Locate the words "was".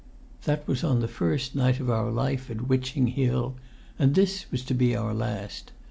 0.67-0.83, 4.51-4.63